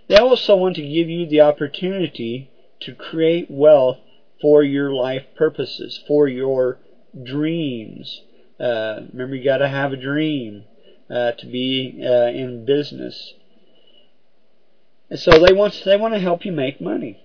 [0.07, 2.49] They also want to give you the opportunity
[2.81, 3.97] to create wealth
[4.41, 6.77] for your life purposes, for your
[7.21, 8.21] dreams.
[8.59, 10.63] Uh, remember, you got to have a dream
[11.09, 13.33] uh, to be uh, in business.
[15.09, 17.19] And so they want they want to help you make money,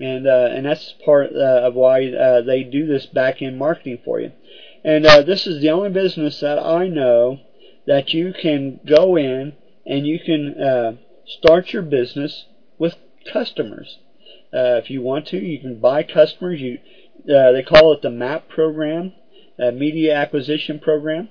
[0.00, 3.98] and uh, and that's part uh, of why uh, they do this back end marketing
[4.04, 4.30] for you.
[4.86, 7.40] And this is the only business that I know
[7.86, 9.52] that you can go in
[9.84, 12.46] and you can start your business
[12.78, 12.94] with
[13.30, 13.98] customers.
[14.52, 16.60] if you want to, you can buy customers.
[16.60, 16.78] You
[17.26, 19.12] they call it the MAP program
[19.58, 21.28] uh, media acquisition program,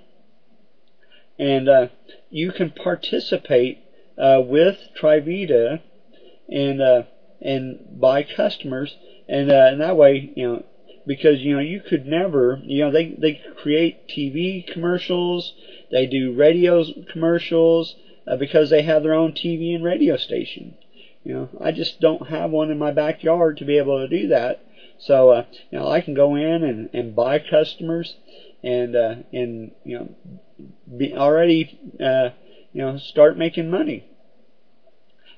[1.38, 1.88] and uh,
[2.30, 3.78] you can participate
[4.18, 5.80] uh, with Trivita
[6.50, 7.04] and uh,
[7.42, 8.96] and buy customers,
[9.28, 10.64] and uh, and that way, you know,
[11.08, 15.54] because you know you could never, you know, they they create TV commercials,
[15.92, 17.96] they do radio commercials
[18.28, 20.76] uh, because they have their own TV and radio station.
[21.24, 24.28] You know, I just don't have one in my backyard to be able to do
[24.28, 24.60] that.
[24.98, 28.16] So uh, you know, I can go in and, and buy customers,
[28.64, 30.10] and uh, and you know,
[30.98, 32.30] be already uh,
[32.74, 34.04] you know start making money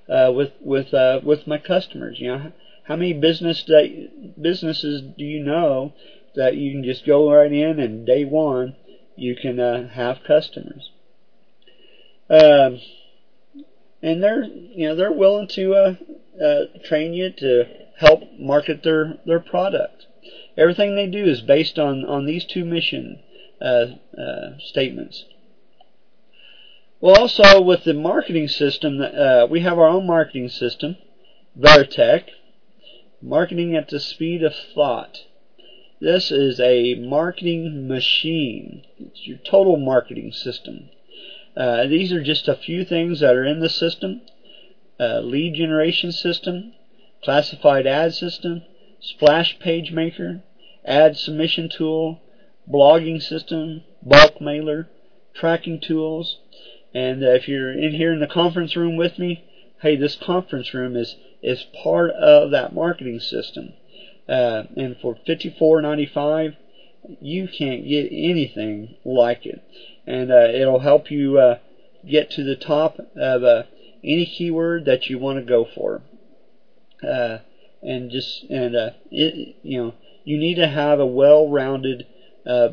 [0.10, 2.20] uh, with with uh, with my customers.
[2.20, 2.52] You know,
[2.88, 3.64] how many business
[4.42, 5.94] businesses do you know
[6.36, 8.76] that you can just go right in and day one
[9.18, 10.92] you can uh, have customers.
[12.30, 12.80] Um,
[14.02, 15.96] and they're you know they're willing to uh,
[16.42, 17.66] uh, train you to
[17.98, 20.06] help market their their product.
[20.56, 23.20] Everything they do is based on on these two mission
[23.60, 25.26] uh, uh, statements.
[27.00, 30.98] Well, also with the marketing system, uh, we have our own marketing system,
[31.58, 32.24] Veretekk,
[33.22, 35.24] marketing at the speed of thought.
[36.00, 38.84] This is a marketing machine.
[39.00, 40.90] It's your total marketing system.
[41.56, 44.22] Uh, these are just a few things that are in the system.
[45.00, 46.74] Uh, lead generation system,
[47.24, 48.62] classified ad system,
[49.00, 50.44] splash page maker,
[50.86, 52.22] ad submission tool,
[52.72, 54.88] blogging system, bulk mailer,
[55.34, 56.38] tracking tools.
[56.94, 59.44] And uh, if you're in here in the conference room with me,
[59.82, 63.74] hey, this conference room is is part of that marketing system.
[64.28, 66.56] Uh, and for $54.95,
[67.22, 69.62] you can't get anything like it.
[70.06, 71.58] And uh, it'll help you uh,
[72.08, 73.64] get to the top of uh,
[74.04, 76.02] any keyword that you want to go for.
[77.08, 77.40] Uh,
[77.82, 82.06] and just and uh, it, you know you need to have a well-rounded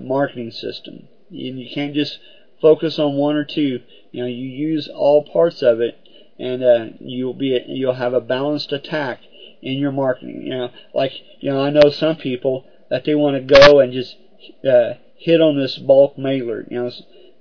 [0.01, 1.09] marketing system.
[1.31, 2.19] And you can't just
[2.61, 3.81] focus on one or two.
[4.11, 5.99] You know, you use all parts of it,
[6.39, 9.21] and uh, you'll be you'll have a balanced attack
[9.63, 10.43] in your marketing.
[10.43, 13.93] You know, like you know, I know some people that they want to go and
[13.93, 14.17] just
[14.69, 16.67] uh, hit on this bulk mailer.
[16.71, 16.91] You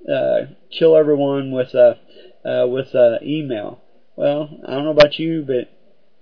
[0.07, 1.97] know, uh, kill everyone with a
[2.45, 3.79] uh, with a email.
[4.15, 5.69] Well, I don't know about you, but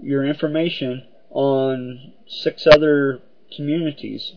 [0.00, 3.20] your information on six other
[3.54, 4.34] communities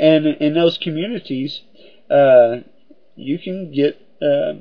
[0.00, 1.60] and in those communities,
[2.08, 2.60] uh,
[3.16, 4.54] you can get uh,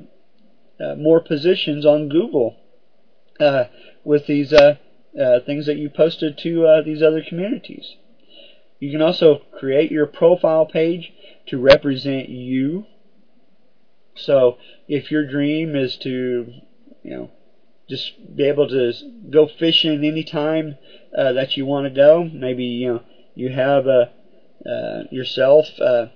[0.83, 2.57] uh, more positions on Google
[3.39, 3.65] uh,
[4.03, 4.75] with these uh,
[5.19, 7.95] uh, things that you posted to these other communities.
[8.79, 11.13] You can also create your profile page
[11.47, 12.85] to represent you.
[14.15, 14.57] So
[14.89, 16.53] if your dream is to,
[17.03, 17.31] you know,
[17.89, 18.93] just be able to
[19.29, 20.75] go fishing anytime
[21.17, 23.01] uh, that you want to go, maybe you know
[23.35, 24.05] you have uh,
[25.09, 26.07] yourself uh,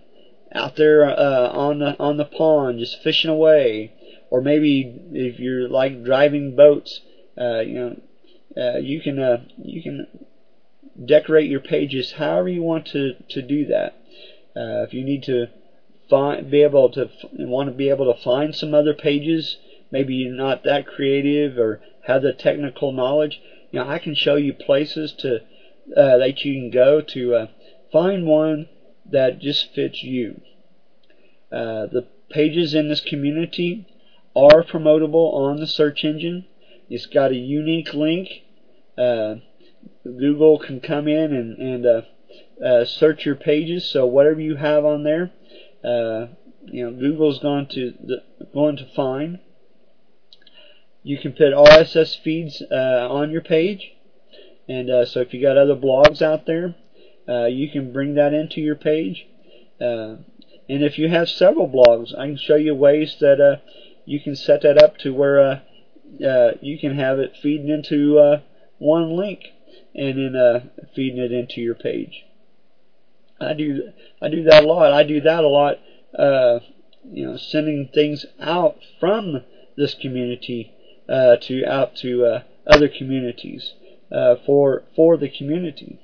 [0.53, 3.91] out there uh, on the on the pond just fishing away,
[4.30, 7.01] or maybe if you're like driving boats,
[7.39, 7.95] uh, you know,
[8.55, 10.07] uh, you can uh, you can
[11.05, 13.93] decorate your pages however you want to to do that.
[14.55, 15.47] Uh, if you need to
[16.09, 19.57] find be able to want to be able to find some other pages,
[19.94, 23.39] maybe you're not that creative or have the technical knowledge,
[23.72, 25.36] you know, I can show you places to
[25.96, 27.48] uh, that you can go to uh,
[27.94, 28.70] Find one
[29.12, 30.41] that just fits you.
[31.52, 33.86] Uh, the pages in this community
[34.36, 36.46] are promotable on the search engine.
[36.89, 38.28] It's got a unique link.
[38.98, 39.36] Uh,
[40.04, 42.02] Google can come in and, and uh,
[42.66, 43.86] uh search your pages.
[43.86, 45.32] So whatever you have on there,
[45.84, 46.28] uh,
[46.66, 48.24] you know, Google's going to the,
[48.56, 49.38] going to find.
[51.04, 53.91] You can put RSS feeds uh, on your page,
[54.68, 56.76] and so if you got other blogs out there,
[57.28, 59.28] uh, you can bring that into your page.
[59.80, 60.18] Uh,
[60.70, 63.58] and if you have several blogs, I can show you ways that uh,
[64.06, 65.60] you can set that up to where uh,
[66.26, 68.41] uh, you can have it feeding into uh,
[68.78, 69.41] one link
[69.95, 72.26] and then feeding it into your page.
[73.39, 73.91] I do
[74.22, 74.93] I do that a lot.
[74.93, 75.80] I do that a lot.
[77.12, 79.43] you know, sending things out from
[79.76, 80.72] this community
[81.08, 83.74] to out to other communities
[84.14, 85.99] uh, for for the community.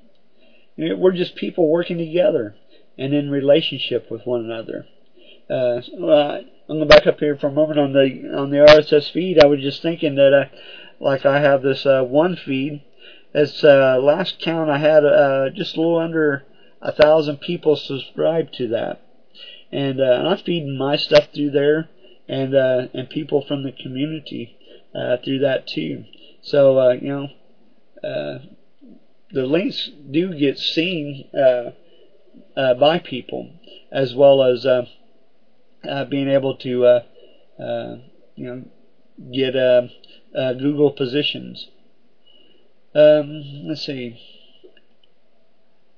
[0.76, 2.56] You know, we're just people working together
[2.97, 4.86] and in relationship with one another.
[5.50, 9.12] Uh, well, I'm gonna back up here for a moment on the on the RSS
[9.12, 9.41] feed.
[9.41, 10.45] I was just thinking that, uh,
[11.00, 12.82] like I have this uh, one feed.
[13.34, 16.45] It's uh, last count I had uh, just a little under
[16.82, 19.02] a thousand people subscribed to that,
[19.72, 21.89] and uh, I'm feeding my stuff through there,
[22.28, 24.56] and uh, and people from the community
[24.94, 26.06] uh, through that too.
[26.42, 27.28] So uh, you know,
[28.04, 28.40] uh,
[29.32, 31.72] the links do get seen uh,
[32.56, 33.50] uh, by people,
[33.92, 34.66] as well as
[36.10, 37.02] being able to
[38.36, 38.64] you know
[39.32, 39.54] get
[40.34, 41.68] Google positions.
[42.96, 44.20] Um, let's see.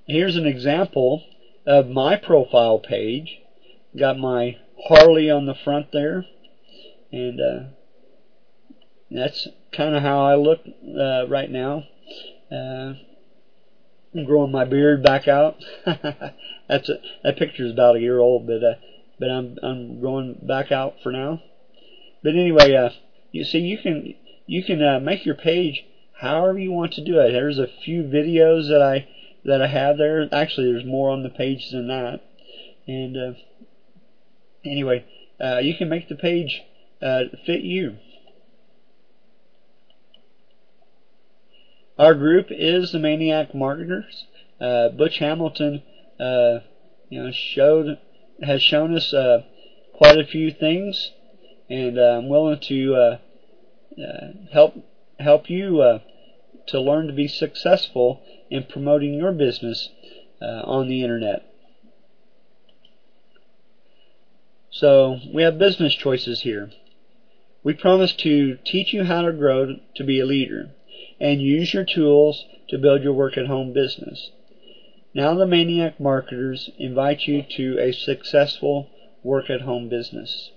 [0.06, 1.24] Here's an example
[1.66, 3.40] of my profile page.
[3.96, 6.26] Got my Harley on the front there,
[7.12, 7.60] and uh,
[9.12, 11.84] that's kind of how I look uh, right now.
[12.52, 12.94] Uh,
[14.14, 15.58] I'm growing my beard back out.
[15.86, 18.76] that's a, that picture is about a year old, but uh,
[19.20, 21.42] but I'm I'm growing back out for now.
[22.24, 22.90] But anyway, uh,
[23.32, 24.14] you see, you can
[24.48, 25.84] you can uh, make your page
[26.20, 27.32] however you want to do it.
[27.32, 29.08] There's a few videos that I
[29.46, 30.28] that I have there.
[30.32, 32.22] Actually, there's more on the page than that.
[32.88, 33.34] And uh,
[34.66, 35.06] anyway,
[35.40, 36.62] uh, you can make the page
[37.02, 37.98] uh, fit you.
[42.02, 44.26] Our group is the Maniac Marketers.
[44.60, 45.84] Uh, Butch Hamilton,
[46.20, 46.62] uh,
[47.10, 48.00] you know, showed
[48.42, 49.44] has shown us uh,
[49.94, 51.12] quite a few things,
[51.70, 53.18] and uh, I'm willing to uh,
[54.02, 54.84] uh, help
[55.20, 56.00] help you
[56.70, 59.90] to learn to be successful in promoting your business
[60.42, 61.46] on the internet.
[64.72, 66.72] So we have business choices here.
[67.64, 70.72] We promise to teach you how to grow to be a leader
[71.22, 74.32] and use your tools to build your work at home business.
[75.14, 78.88] Now the Maniac Marketers invite you to a successful
[79.24, 80.50] work at home business.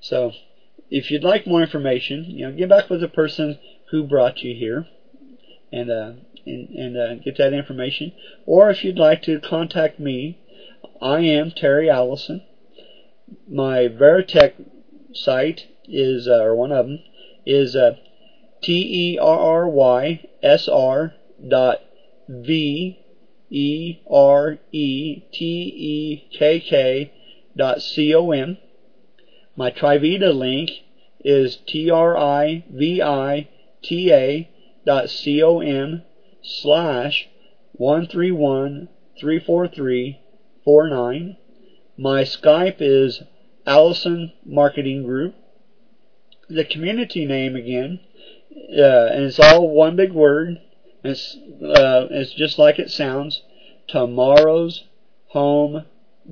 [0.00, 0.32] So,
[0.90, 3.58] if you'd like more information, you know, get back with the person
[3.90, 4.86] who brought you here
[5.72, 6.12] and uh,
[6.46, 8.12] and, and uh, get that information.
[8.46, 10.38] Or if you'd like to contact me,
[11.02, 12.42] I am Terry Allison.
[13.48, 14.52] My Veretekk
[15.12, 17.00] site is, uh, or one of them,
[17.44, 17.96] is uh,
[18.62, 21.14] T E R R Y S R
[21.48, 21.78] dot
[22.28, 22.98] V
[23.50, 25.44] E R E T
[25.76, 27.12] E K K
[27.56, 28.58] dot C O M.
[29.56, 30.70] My Trivita link
[31.24, 33.48] is T R I V I
[33.82, 34.48] T A
[34.86, 36.02] dot C O M
[36.42, 37.28] slash
[37.72, 38.88] one three one
[39.18, 40.20] three four three
[40.64, 41.36] four nine.
[41.96, 43.22] My Skype is
[43.66, 45.34] Allison Marketing Group.
[46.48, 48.00] The community name again,
[48.56, 50.58] uh, and it's all one big word
[51.02, 53.40] it's, uh, it's just like it sounds.
[53.88, 54.84] Tomorrow's
[55.28, 55.84] Home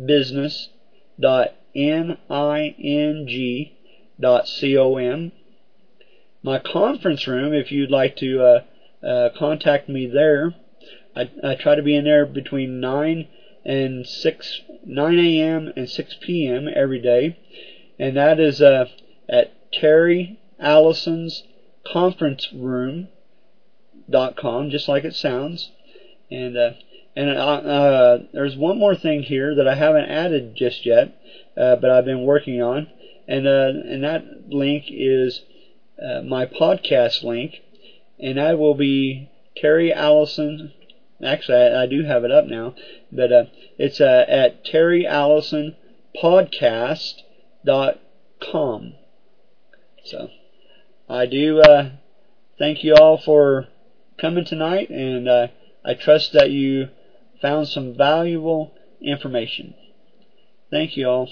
[0.04, 0.68] Business
[1.18, 2.12] dot N-I-N-G
[4.20, 5.32] dot C-O-M.
[6.42, 8.60] My conference room, if you'd like to uh,
[9.04, 10.54] uh, contact me there,
[11.16, 13.26] I, I try to be in there between 9
[13.64, 15.72] and 6, 9 a.m.
[15.74, 16.68] and 6 p.m.
[16.72, 17.38] every day.
[17.98, 18.84] And that is uh,
[19.28, 21.42] at Terry Allison's
[21.92, 23.08] conference room
[24.08, 25.70] dot com, just like it sounds.
[26.30, 26.72] And uh,
[27.16, 31.08] and uh, uh, there's one more thing here that I haven't added just yet,
[31.56, 32.88] uh, but I've been working on,
[33.26, 35.42] and uh, and that link is
[36.22, 37.60] my podcast link,
[38.20, 40.72] and that will be Terry Allison.
[41.22, 42.74] Actually, I, I do have it up now,
[43.10, 43.30] but
[43.78, 45.74] it's at Terry Allison
[46.14, 47.22] Podcast
[47.64, 47.98] dot
[48.40, 48.94] com.
[50.04, 50.30] So
[51.10, 51.90] I do uh,
[52.58, 53.66] thank you all for
[54.18, 55.46] coming tonight, and uh,
[55.82, 56.88] I trust that you
[57.40, 59.74] found some valuable information.
[60.70, 61.30] Thank you all.